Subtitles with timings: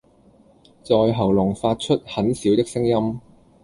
[0.81, 3.19] 在喉嚨發出很小的聲音